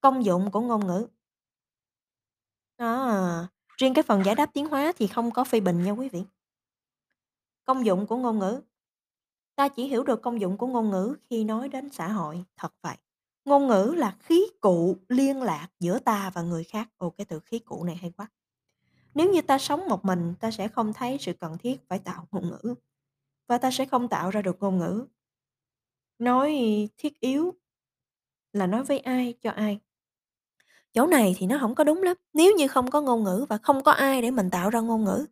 Công 0.00 0.24
dụng 0.24 0.50
của 0.50 0.60
ngôn 0.60 0.86
ngữ 0.86 1.06
À, 2.76 3.48
riêng 3.78 3.94
cái 3.94 4.02
phần 4.02 4.24
giải 4.24 4.34
đáp 4.34 4.50
tiến 4.54 4.66
hóa 4.66 4.92
thì 4.96 5.06
không 5.06 5.30
có 5.30 5.44
phê 5.44 5.60
bình 5.60 5.82
nha 5.84 5.90
quý 5.92 6.08
vị. 6.08 6.22
Công 7.64 7.86
dụng 7.86 8.06
của 8.06 8.16
ngôn 8.16 8.38
ngữ 8.38 8.60
Ta 9.56 9.68
chỉ 9.68 9.88
hiểu 9.88 10.02
được 10.04 10.22
công 10.22 10.40
dụng 10.40 10.58
của 10.58 10.66
ngôn 10.66 10.90
ngữ 10.90 11.16
khi 11.30 11.44
nói 11.44 11.68
đến 11.68 11.90
xã 11.92 12.08
hội, 12.08 12.44
thật 12.56 12.74
vậy. 12.82 12.96
Ngôn 13.48 13.66
ngữ 13.66 13.94
là 13.96 14.16
khí 14.20 14.46
cụ 14.60 14.96
liên 15.08 15.42
lạc 15.42 15.68
giữa 15.80 15.98
ta 15.98 16.30
và 16.34 16.42
người 16.42 16.64
khác. 16.64 16.88
Ồ, 16.96 17.10
cái 17.10 17.24
từ 17.24 17.40
khí 17.40 17.58
cụ 17.58 17.84
này 17.84 17.96
hay 17.96 18.12
quá. 18.16 18.26
Nếu 19.14 19.30
như 19.32 19.42
ta 19.42 19.58
sống 19.58 19.88
một 19.88 20.04
mình, 20.04 20.34
ta 20.40 20.50
sẽ 20.50 20.68
không 20.68 20.92
thấy 20.92 21.16
sự 21.20 21.32
cần 21.32 21.58
thiết 21.58 21.88
phải 21.88 21.98
tạo 21.98 22.26
ngôn 22.30 22.50
ngữ. 22.50 22.74
Và 23.48 23.58
ta 23.58 23.70
sẽ 23.70 23.84
không 23.86 24.08
tạo 24.08 24.30
ra 24.30 24.42
được 24.42 24.56
ngôn 24.60 24.78
ngữ. 24.78 25.06
Nói 26.18 26.58
thiết 26.98 27.20
yếu 27.20 27.54
là 28.52 28.66
nói 28.66 28.84
với 28.84 28.98
ai, 28.98 29.34
cho 29.40 29.50
ai. 29.50 29.78
Chỗ 30.92 31.06
này 31.06 31.34
thì 31.38 31.46
nó 31.46 31.58
không 31.60 31.74
có 31.74 31.84
đúng 31.84 32.02
lắm. 32.02 32.16
Nếu 32.32 32.54
như 32.56 32.68
không 32.68 32.90
có 32.90 33.00
ngôn 33.00 33.24
ngữ 33.24 33.46
và 33.48 33.58
không 33.58 33.82
có 33.82 33.92
ai 33.92 34.22
để 34.22 34.30
mình 34.30 34.50
tạo 34.50 34.70
ra 34.70 34.80
ngôn 34.80 35.04
ngữ, 35.04 35.26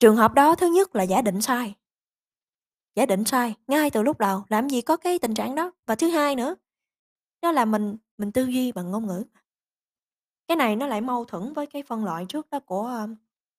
trường 0.00 0.16
hợp 0.16 0.34
đó 0.34 0.54
thứ 0.54 0.66
nhất 0.66 0.96
là 0.96 1.02
giả 1.02 1.22
định 1.22 1.40
sai. 1.40 1.74
Giả 2.94 3.06
định 3.06 3.24
sai 3.24 3.54
ngay 3.66 3.90
từ 3.90 4.02
lúc 4.02 4.18
đầu, 4.18 4.42
làm 4.48 4.68
gì 4.68 4.80
có 4.80 4.96
cái 4.96 5.18
tình 5.18 5.34
trạng 5.34 5.54
đó. 5.54 5.72
Và 5.86 5.94
thứ 5.94 6.08
hai 6.08 6.36
nữa, 6.36 6.54
đó 7.44 7.52
là 7.52 7.64
mình 7.64 7.96
mình 8.18 8.32
tư 8.32 8.44
duy 8.44 8.72
bằng 8.72 8.90
ngôn 8.90 9.06
ngữ. 9.06 9.24
Cái 10.48 10.56
này 10.56 10.76
nó 10.76 10.86
lại 10.86 11.00
mâu 11.00 11.24
thuẫn 11.24 11.52
với 11.52 11.66
cái 11.66 11.82
phân 11.82 12.04
loại 12.04 12.26
trước 12.28 12.50
đó 12.50 12.60
của, 12.60 13.06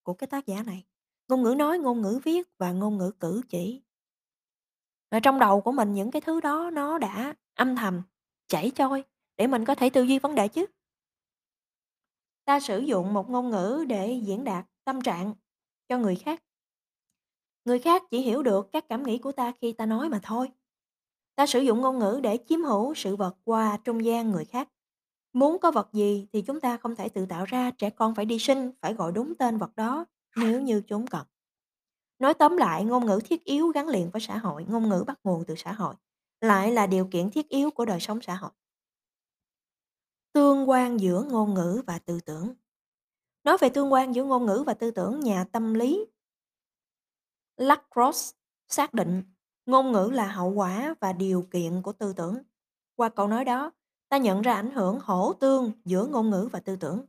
của 0.04 0.14
cái 0.14 0.28
tác 0.28 0.46
giả 0.46 0.64
này. 0.64 0.86
Ngôn 1.28 1.44
ngữ 1.44 1.56
nói, 1.58 1.80
ngôn 1.80 2.02
ngữ 2.02 2.20
viết 2.24 2.48
và 2.58 2.72
ngôn 2.72 2.98
ngữ 2.98 3.12
cử 3.20 3.42
chỉ. 3.50 3.82
Và 5.12 5.20
trong 5.20 5.40
đầu 5.40 5.62
của 5.62 5.72
mình 5.72 5.94
những 5.94 6.12
cái 6.12 6.22
thứ 6.22 6.42
đó 6.42 6.70
nó 6.74 6.98
đã 6.98 7.34
âm 7.54 7.76
thầm 7.76 8.02
chảy 8.48 8.72
trôi 8.76 9.04
để 9.38 9.48
mình 9.48 9.66
có 9.66 9.76
thể 9.76 9.90
tư 9.90 10.04
duy 10.04 10.20
vấn 10.20 10.36
đề 10.36 10.48
chứ. 10.48 10.66
Ta 12.46 12.60
sử 12.60 12.80
dụng 12.80 13.14
một 13.14 13.30
ngôn 13.30 13.50
ngữ 13.50 13.86
để 13.88 14.22
diễn 14.24 14.44
đạt 14.44 14.66
tâm 14.84 15.02
trạng 15.02 15.34
cho 15.90 15.98
người 15.98 16.16
khác. 16.16 16.44
Người 17.66 17.80
khác 17.80 18.04
chỉ 18.10 18.22
hiểu 18.22 18.44
được 18.44 18.70
các 18.72 18.86
cảm 18.90 19.04
nghĩ 19.04 19.18
của 19.18 19.32
ta 19.32 19.54
khi 19.62 19.74
ta 19.74 19.86
nói 19.86 20.10
mà 20.10 20.20
thôi. 20.24 20.52
Ta 21.36 21.46
sử 21.46 21.60
dụng 21.60 21.82
ngôn 21.82 22.00
ngữ 22.00 22.20
để 22.24 22.38
chiếm 22.50 22.62
hữu 22.62 22.94
sự 22.94 23.16
vật 23.16 23.38
qua 23.44 23.78
trung 23.84 24.06
gian 24.06 24.32
người 24.32 24.46
khác. 24.46 24.70
Muốn 25.34 25.60
có 25.60 25.72
vật 25.72 25.90
gì 25.94 26.28
thì 26.34 26.42
chúng 26.42 26.60
ta 26.60 26.78
không 26.78 26.96
thể 26.96 27.10
tự 27.10 27.26
tạo 27.26 27.46
ra, 27.46 27.72
trẻ 27.72 27.90
con 27.90 28.16
phải 28.16 28.26
đi 28.26 28.40
sinh, 28.40 28.72
phải 28.82 28.94
gọi 28.94 29.12
đúng 29.12 29.36
tên 29.36 29.58
vật 29.58 29.76
đó 29.76 30.06
nếu 30.36 30.62
như 30.62 30.82
chúng 30.88 31.08
cần. 31.08 31.28
Nói 32.20 32.34
tóm 32.34 32.58
lại, 32.58 32.86
ngôn 32.86 33.06
ngữ 33.06 33.20
thiết 33.26 33.44
yếu 33.44 33.68
gắn 33.68 33.88
liền 33.88 34.10
với 34.10 34.22
xã 34.22 34.38
hội, 34.38 34.66
ngôn 34.70 34.90
ngữ 34.90 35.04
bắt 35.08 35.20
nguồn 35.24 35.44
từ 35.48 35.56
xã 35.56 35.74
hội, 35.74 35.96
lại 36.42 36.72
là 36.72 36.88
điều 36.88 37.08
kiện 37.12 37.32
thiết 37.32 37.50
yếu 37.50 37.72
của 37.72 37.86
đời 37.86 38.00
sống 38.00 38.22
xã 38.22 38.36
hội. 38.36 38.52
Tương 40.34 40.70
quan 40.70 41.00
giữa 41.00 41.24
ngôn 41.30 41.54
ngữ 41.54 41.82
và 41.88 42.00
tư 42.00 42.20
tưởng 42.26 42.54
Nói 43.46 43.58
về 43.58 43.70
tương 43.70 43.94
quan 43.94 44.16
giữa 44.16 44.24
ngôn 44.24 44.46
ngữ 44.46 44.64
và 44.68 44.74
tư 44.74 44.92
tưởng, 44.92 45.20
nhà 45.20 45.44
tâm 45.52 45.74
lý 45.74 46.06
Lacrosse 47.58 48.38
xác 48.68 48.94
định 48.94 49.24
ngôn 49.66 49.92
ngữ 49.92 50.10
là 50.14 50.28
hậu 50.28 50.50
quả 50.50 50.96
và 51.00 51.14
điều 51.14 51.42
kiện 51.52 51.82
của 51.82 51.94
tư 51.94 52.14
tưởng. 52.14 52.38
Qua 52.96 53.10
câu 53.10 53.28
nói 53.28 53.46
đó, 53.46 53.72
ta 54.10 54.18
nhận 54.18 54.42
ra 54.42 54.54
ảnh 54.54 54.72
hưởng 54.72 55.00
hỗ 55.00 55.34
tương 55.34 55.72
giữa 55.86 56.06
ngôn 56.06 56.30
ngữ 56.30 56.50
và 56.52 56.60
tư 56.60 56.76
tưởng. 56.76 57.06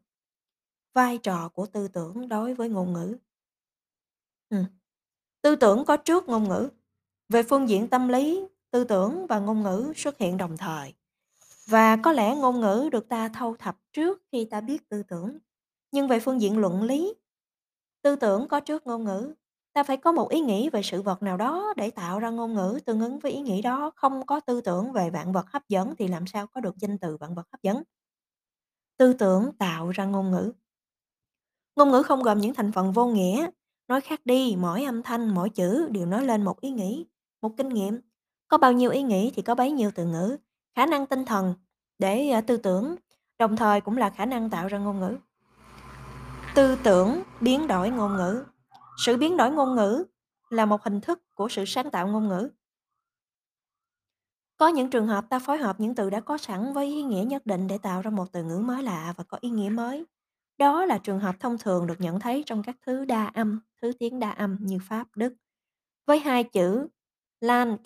Vai 0.95 1.19
trò 1.19 1.49
của 1.49 1.67
tư 1.67 1.89
tưởng 1.89 2.29
đối 2.29 2.55
với 2.55 2.69
ngôn 2.69 2.93
ngữ. 2.93 3.17
Ừ. 4.51 4.57
Tư 5.43 5.57
tưởng 5.57 5.85
có 5.85 5.97
trước 5.97 6.29
ngôn 6.29 6.49
ngữ. 6.49 6.69
Về 7.29 7.43
phương 7.43 7.69
diện 7.69 7.89
tâm 7.89 8.09
lý, 8.09 8.47
tư 8.71 8.85
tưởng 8.85 9.27
và 9.27 9.39
ngôn 9.39 9.63
ngữ 9.63 9.93
xuất 9.97 10.19
hiện 10.19 10.37
đồng 10.37 10.57
thời. 10.57 10.95
Và 11.67 11.97
có 11.97 12.13
lẽ 12.13 12.37
ngôn 12.37 12.61
ngữ 12.61 12.89
được 12.93 13.09
ta 13.09 13.29
thâu 13.29 13.57
thập 13.57 13.77
trước 13.93 14.23
khi 14.33 14.45
ta 14.45 14.61
biết 14.61 14.89
tư 14.89 15.03
tưởng. 15.03 15.39
Nhưng 15.93 16.09
về 16.09 16.21
phương 16.21 16.41
diện 16.41 16.59
luận 16.59 16.83
lý, 16.83 17.15
tư 18.03 18.17
tưởng 18.17 18.49
có 18.49 18.61
trước 18.61 18.87
ngôn 18.87 19.05
ngữ. 19.05 19.35
Ta 19.77 19.83
phải 19.83 19.97
có 19.97 20.13
một 20.13 20.29
ý 20.29 20.41
nghĩ 20.41 20.71
về 20.71 20.83
sự 20.83 21.03
vật 21.03 21.23
nào 21.23 21.37
đó 21.37 21.75
để 21.77 21.91
tạo 21.91 22.19
ra 22.19 22.31
ngôn 22.31 22.55
ngữ 22.55 22.81
tương 22.87 23.01
ứng 23.01 23.19
với 23.19 23.33
ý 23.33 23.41
nghĩ 23.41 23.63
đó. 23.63 23.91
Không 23.97 24.27
có 24.27 24.41
tư 24.41 24.61
tưởng 24.61 24.93
về 24.93 25.11
vạn 25.11 25.33
vật 25.33 25.47
hấp 25.51 25.69
dẫn 25.69 25.95
thì 25.99 26.09
làm 26.09 26.27
sao 26.27 26.47
có 26.47 26.61
được 26.61 26.77
danh 26.79 26.99
từ 26.99 27.17
vạn 27.17 27.35
vật 27.35 27.49
hấp 27.53 27.63
dẫn. 27.63 27.83
Tư 28.97 29.13
tưởng 29.13 29.53
tạo 29.59 29.91
ra 29.91 30.05
ngôn 30.05 30.31
ngữ. 30.31 30.53
Ngôn 31.77 31.91
ngữ 31.91 32.03
không 32.03 32.23
gồm 32.23 32.39
những 32.39 32.55
thành 32.55 32.73
phần 32.73 32.93
vô 32.93 33.07
nghĩa. 33.07 33.51
Nói 33.89 34.01
khác 34.01 34.21
đi, 34.25 34.57
mỗi 34.59 34.85
âm 34.85 35.03
thanh, 35.03 35.35
mỗi 35.35 35.51
chữ 35.51 35.89
đều 35.91 36.07
nói 36.07 36.25
lên 36.25 36.45
một 36.45 36.61
ý 36.61 36.71
nghĩ, 36.71 37.07
một 37.43 37.57
kinh 37.57 37.69
nghiệm. 37.69 38.01
Có 38.49 38.59
bao 38.59 38.73
nhiêu 38.73 38.91
ý 38.91 39.03
nghĩ 39.03 39.33
thì 39.35 39.43
có 39.43 39.55
bấy 39.55 39.73
nhiêu 39.73 39.91
từ 39.95 40.07
ngữ. 40.07 40.37
Khả 40.75 40.87
năng 40.87 41.07
tinh 41.07 41.25
thần 41.25 41.55
để 41.99 42.31
ờ, 42.31 42.41
tư 42.41 42.57
tưởng, 42.57 42.97
đồng 43.39 43.57
thời 43.57 43.81
cũng 43.81 43.97
là 43.97 44.11
khả 44.11 44.27
năng 44.27 44.51
tạo 44.51 44.69
ra 44.69 44.79
ngôn 44.79 45.01
ngữ. 45.01 45.17
Tư 46.55 46.77
tưởng 46.83 47.23
biến 47.41 47.67
đổi 47.67 47.91
ngôn 47.91 48.17
ngữ. 48.17 48.45
Sự 48.97 49.17
biến 49.17 49.37
đổi 49.37 49.51
ngôn 49.51 49.75
ngữ 49.75 50.05
là 50.51 50.67
một 50.67 50.83
hình 50.83 51.01
thức 51.01 51.23
của 51.35 51.49
sự 51.49 51.65
sáng 51.65 51.91
tạo 51.91 52.09
ngôn 52.09 52.29
ngữ. 52.29 52.51
Có 54.57 54.69
những 54.69 54.91
trường 54.91 55.07
hợp 55.07 55.25
ta 55.31 55.39
phối 55.39 55.59
hợp 55.59 55.81
những 55.81 55.95
từ 55.95 56.11
đã 56.11 56.21
có 56.21 56.39
sẵn 56.39 56.73
với 56.73 56.87
ý 56.87 57.03
nghĩa 57.03 57.25
nhất 57.25 57.47
định 57.47 57.67
để 57.67 57.79
tạo 57.79 58.03
ra 58.03 58.11
một 58.11 58.33
từ 58.33 58.45
ngữ 58.45 58.59
mới 58.59 58.83
lạ 58.83 59.15
và 59.17 59.25
có 59.25 59.39
ý 59.41 59.51
nghĩa 59.51 59.69
mới. 59.69 60.05
Đó 60.59 60.85
là 60.85 60.99
trường 60.99 61.21
hợp 61.21 61.37
thông 61.41 61.59
thường 61.59 61.87
được 61.87 62.01
nhận 62.01 62.21
thấy 62.21 62.43
trong 62.47 62.63
các 62.63 62.77
thứ 62.83 63.05
đa 63.05 63.27
âm, 63.27 63.61
thứ 63.83 63.93
tiếng 63.99 64.21
đa 64.21 64.31
âm 64.31 64.57
như 64.61 64.79
Pháp, 64.83 65.09
Đức. 65.17 65.35
Với 66.07 66.19
hai 66.19 66.45
chữ 66.45 66.89
Land, 67.41 67.81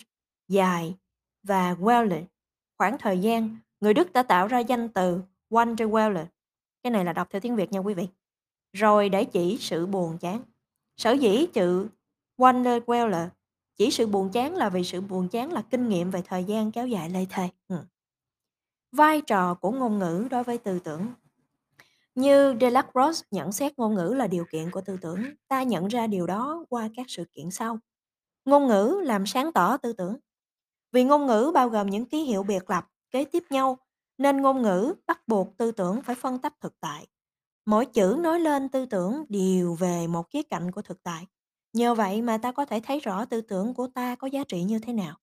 dài 0.47 0.95
và 1.43 1.73
Welle, 1.73 2.23
khoảng 2.77 2.97
thời 2.97 3.19
gian, 3.19 3.57
người 3.79 3.93
Đức 3.93 4.13
đã 4.13 4.23
tạo 4.23 4.47
ra 4.47 4.59
danh 4.59 4.89
từ 4.89 5.21
Wanderwelle. 5.49 6.25
Cái 6.83 6.91
này 6.91 7.05
là 7.05 7.13
đọc 7.13 7.27
theo 7.31 7.39
tiếng 7.39 7.55
Việt 7.55 7.71
nha 7.71 7.79
quý 7.79 7.93
vị. 7.93 8.07
Rồi 8.73 9.09
để 9.09 9.25
chỉ 9.25 9.57
sự 9.59 9.85
buồn 9.85 10.17
chán. 10.17 10.41
Sở 11.01 11.11
dĩ 11.11 11.45
chữ 11.53 11.87
Wanderwelle 12.37 13.27
chỉ 13.77 13.91
sự 13.91 14.07
buồn 14.07 14.29
chán 14.29 14.55
là 14.55 14.69
vì 14.69 14.83
sự 14.83 15.01
buồn 15.01 15.27
chán 15.27 15.53
là 15.53 15.61
kinh 15.71 15.89
nghiệm 15.89 16.11
về 16.11 16.21
thời 16.25 16.43
gian 16.43 16.71
kéo 16.71 16.87
dài 16.87 17.09
lê 17.09 17.25
thề. 17.29 17.49
Ừ. 17.67 17.75
Vai 18.91 19.21
trò 19.21 19.53
của 19.53 19.71
ngôn 19.71 19.99
ngữ 19.99 20.27
đối 20.31 20.43
với 20.43 20.57
tư 20.57 20.79
tưởng 20.79 21.07
như 22.15 22.55
Delacroix 22.61 23.21
nhận 23.31 23.51
xét 23.51 23.79
ngôn 23.79 23.95
ngữ 23.95 24.13
là 24.17 24.27
điều 24.27 24.45
kiện 24.51 24.71
của 24.71 24.81
tư 24.81 24.97
tưởng, 25.01 25.23
ta 25.47 25.63
nhận 25.63 25.87
ra 25.87 26.07
điều 26.07 26.27
đó 26.27 26.65
qua 26.69 26.89
các 26.95 27.05
sự 27.09 27.25
kiện 27.33 27.51
sau. 27.51 27.79
Ngôn 28.45 28.67
ngữ 28.67 29.01
làm 29.03 29.25
sáng 29.25 29.51
tỏ 29.53 29.77
tư 29.77 29.93
tưởng. 29.93 30.17
Vì 30.91 31.03
ngôn 31.03 31.25
ngữ 31.25 31.51
bao 31.53 31.69
gồm 31.69 31.89
những 31.89 32.05
ký 32.05 32.23
hiệu 32.23 32.43
biệt 32.43 32.69
lập, 32.69 32.87
kế 33.11 33.25
tiếp 33.25 33.43
nhau, 33.49 33.77
nên 34.17 34.41
ngôn 34.41 34.61
ngữ 34.61 34.93
bắt 35.07 35.27
buộc 35.27 35.57
tư 35.57 35.71
tưởng 35.71 36.01
phải 36.01 36.15
phân 36.15 36.39
tách 36.39 36.61
thực 36.61 36.79
tại. 36.79 37.07
Mỗi 37.65 37.85
chữ 37.85 38.15
nói 38.19 38.39
lên 38.39 38.69
tư 38.69 38.85
tưởng 38.85 39.23
đều 39.29 39.73
về 39.73 40.07
một 40.07 40.29
khía 40.29 40.43
cạnh 40.43 40.71
của 40.71 40.81
thực 40.81 41.03
tại. 41.03 41.27
Nhờ 41.73 41.95
vậy 41.95 42.21
mà 42.21 42.37
ta 42.37 42.51
có 42.51 42.65
thể 42.65 42.79
thấy 42.83 42.99
rõ 42.99 43.25
tư 43.25 43.41
tưởng 43.41 43.73
của 43.73 43.87
ta 43.95 44.15
có 44.15 44.27
giá 44.27 44.43
trị 44.47 44.63
như 44.63 44.79
thế 44.79 44.93
nào. 44.93 45.15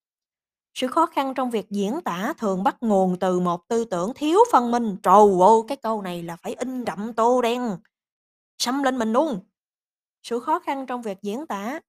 Sự 0.74 0.86
khó 0.86 1.06
khăn 1.06 1.34
trong 1.34 1.50
việc 1.50 1.70
diễn 1.70 2.00
tả 2.00 2.32
thường 2.38 2.64
bắt 2.64 2.76
nguồn 2.80 3.18
từ 3.18 3.40
một 3.40 3.68
tư 3.68 3.84
tưởng 3.84 4.12
thiếu 4.14 4.38
phân 4.52 4.70
minh. 4.70 4.96
Trời 5.02 5.22
ơi, 5.40 5.60
cái 5.68 5.76
câu 5.76 6.02
này 6.02 6.22
là 6.22 6.36
phải 6.36 6.54
in 6.54 6.84
đậm 6.84 7.12
tô 7.12 7.42
đen, 7.42 7.76
xăm 8.58 8.82
lên 8.82 8.98
mình 8.98 9.12
luôn. 9.12 9.40
Sự 10.22 10.40
khó 10.40 10.58
khăn 10.58 10.86
trong 10.86 11.02
việc 11.02 11.18
diễn 11.22 11.46
tả 11.46 11.80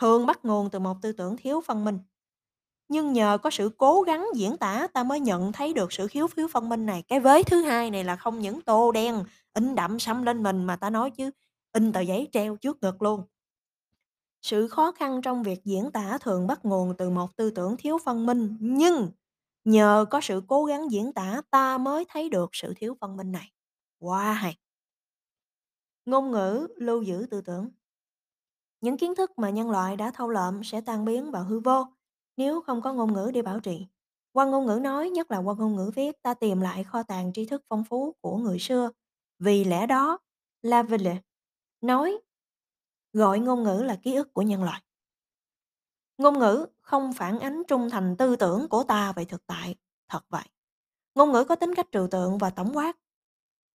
thường 0.00 0.26
bắt 0.26 0.44
nguồn 0.44 0.70
từ 0.70 0.78
một 0.78 0.96
tư 1.02 1.12
tưởng 1.12 1.36
thiếu 1.36 1.60
phân 1.66 1.84
minh. 1.84 1.98
Nhưng 2.88 3.12
nhờ 3.12 3.38
có 3.42 3.50
sự 3.50 3.70
cố 3.78 4.02
gắng 4.02 4.26
diễn 4.34 4.56
tả 4.56 4.86
ta 4.92 5.04
mới 5.04 5.20
nhận 5.20 5.52
thấy 5.52 5.72
được 5.72 5.92
sự 5.92 6.08
thiếu 6.10 6.26
phiếu 6.26 6.48
phân 6.48 6.68
minh 6.68 6.86
này. 6.86 7.02
Cái 7.08 7.20
vế 7.20 7.42
thứ 7.42 7.62
hai 7.62 7.90
này 7.90 8.04
là 8.04 8.16
không 8.16 8.38
những 8.38 8.60
tô 8.60 8.92
đen, 8.92 9.24
in 9.54 9.74
đậm 9.74 9.98
sẫm 9.98 10.22
lên 10.22 10.42
mình 10.42 10.64
mà 10.64 10.76
ta 10.76 10.90
nói 10.90 11.10
chứ 11.10 11.30
in 11.72 11.92
tờ 11.92 12.00
giấy 12.00 12.28
treo 12.32 12.56
trước 12.56 12.78
ngực 12.82 13.02
luôn. 13.02 13.22
Sự 14.42 14.68
khó 14.68 14.92
khăn 14.92 15.20
trong 15.22 15.42
việc 15.42 15.64
diễn 15.64 15.90
tả 15.92 16.18
thường 16.18 16.46
bắt 16.46 16.64
nguồn 16.64 16.96
từ 16.98 17.10
một 17.10 17.36
tư 17.36 17.50
tưởng 17.50 17.76
thiếu 17.78 17.98
phân 18.04 18.26
minh, 18.26 18.56
nhưng 18.60 19.10
nhờ 19.64 20.04
có 20.10 20.20
sự 20.20 20.42
cố 20.48 20.64
gắng 20.64 20.90
diễn 20.90 21.12
tả 21.12 21.42
ta 21.50 21.78
mới 21.78 22.04
thấy 22.08 22.28
được 22.28 22.50
sự 22.52 22.74
thiếu 22.76 22.96
phân 23.00 23.16
minh 23.16 23.32
này. 23.32 23.52
Wow 24.00 24.32
hay! 24.32 24.56
Ngôn 26.06 26.30
ngữ 26.30 26.68
lưu 26.76 27.02
giữ 27.02 27.26
tư 27.30 27.40
tưởng. 27.40 27.70
Những 28.80 28.96
kiến 28.98 29.14
thức 29.14 29.38
mà 29.38 29.50
nhân 29.50 29.70
loại 29.70 29.96
đã 29.96 30.10
thâu 30.10 30.28
lợm 30.28 30.64
sẽ 30.64 30.80
tan 30.80 31.04
biến 31.04 31.30
vào 31.30 31.44
hư 31.44 31.60
vô 31.60 31.86
nếu 32.36 32.60
không 32.62 32.82
có 32.82 32.92
ngôn 32.92 33.12
ngữ 33.12 33.30
để 33.34 33.42
bảo 33.42 33.60
trì. 33.60 33.86
Qua 34.32 34.44
ngôn 34.44 34.66
ngữ 34.66 34.78
nói, 34.82 35.10
nhất 35.10 35.30
là 35.30 35.38
qua 35.38 35.54
ngôn 35.58 35.76
ngữ 35.76 35.90
viết, 35.94 36.22
ta 36.22 36.34
tìm 36.34 36.60
lại 36.60 36.84
kho 36.84 37.02
tàng 37.02 37.32
tri 37.32 37.46
thức 37.46 37.62
phong 37.68 37.84
phú 37.84 38.14
của 38.20 38.36
người 38.36 38.58
xưa. 38.58 38.90
Vì 39.44 39.64
lẽ 39.64 39.86
đó, 39.86 40.18
Laville 40.62 41.16
nói 41.80 42.18
Gọi 43.12 43.38
ngôn 43.38 43.62
ngữ 43.62 43.82
là 43.82 43.96
ký 44.02 44.14
ức 44.14 44.34
của 44.34 44.42
nhân 44.42 44.64
loại. 44.64 44.82
Ngôn 46.18 46.38
ngữ 46.38 46.66
không 46.80 47.12
phản 47.12 47.40
ánh 47.40 47.62
trung 47.68 47.90
thành 47.90 48.16
tư 48.16 48.36
tưởng 48.36 48.68
của 48.68 48.84
ta 48.84 49.12
về 49.12 49.24
thực 49.24 49.46
tại. 49.46 49.74
Thật 50.08 50.24
vậy. 50.28 50.42
Ngôn 51.14 51.32
ngữ 51.32 51.44
có 51.44 51.56
tính 51.56 51.74
cách 51.74 51.86
trừu 51.92 52.08
tượng 52.08 52.38
và 52.38 52.50
tổng 52.50 52.76
quát. 52.76 52.96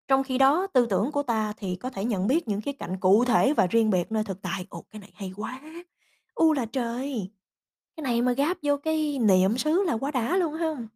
Trong 0.08 0.24
khi 0.24 0.38
đó, 0.38 0.66
tư 0.66 0.86
tưởng 0.86 1.12
của 1.12 1.22
ta 1.22 1.52
thì 1.56 1.76
có 1.76 1.90
thể 1.90 2.04
nhận 2.04 2.26
biết 2.26 2.48
những 2.48 2.60
khía 2.60 2.72
cạnh 2.72 3.00
cụ 3.00 3.24
thể 3.24 3.54
và 3.54 3.66
riêng 3.66 3.90
biệt 3.90 4.12
nơi 4.12 4.24
thực 4.24 4.42
tại. 4.42 4.66
Ồ, 4.70 4.84
cái 4.90 5.00
này 5.00 5.12
hay 5.14 5.32
quá! 5.36 5.62
U 6.34 6.52
là 6.52 6.66
trời! 6.66 7.30
Cái 7.96 8.02
này 8.02 8.22
mà 8.22 8.32
gáp 8.32 8.58
vô 8.62 8.76
cái 8.76 9.18
niệm 9.18 9.58
xứ 9.58 9.82
là 9.82 9.94
quá 9.94 10.10
đã 10.10 10.36
luôn 10.36 10.56
không? 10.58 10.88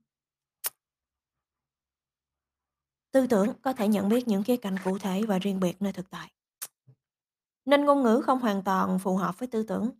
Tư 3.12 3.26
tưởng 3.26 3.52
có 3.62 3.72
thể 3.72 3.88
nhận 3.88 4.08
biết 4.08 4.28
những 4.28 4.42
khía 4.42 4.56
cạnh 4.56 4.76
cụ 4.84 4.98
thể 4.98 5.22
và 5.28 5.38
riêng 5.38 5.60
biệt 5.60 5.82
nơi 5.82 5.92
thực 5.92 6.10
tại. 6.10 6.32
Nên 7.64 7.84
ngôn 7.84 8.02
ngữ 8.02 8.22
không 8.26 8.38
hoàn 8.40 8.62
toàn 8.62 8.98
phù 8.98 9.16
hợp 9.16 9.38
với 9.38 9.48
tư 9.48 9.62
tưởng. 9.62 9.90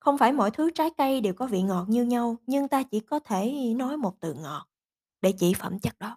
Không 0.00 0.18
phải 0.18 0.32
mọi 0.32 0.50
thứ 0.50 0.70
trái 0.70 0.90
cây 0.96 1.20
đều 1.20 1.34
có 1.34 1.46
vị 1.46 1.62
ngọt 1.62 1.84
như 1.88 2.04
nhau, 2.04 2.36
nhưng 2.46 2.68
ta 2.68 2.82
chỉ 2.82 3.00
có 3.00 3.18
thể 3.18 3.74
nói 3.76 3.96
một 3.96 4.20
từ 4.20 4.34
ngọt 4.34 4.66
để 5.20 5.32
chỉ 5.32 5.54
phẩm 5.54 5.78
chất 5.78 5.98
đó. 5.98 6.16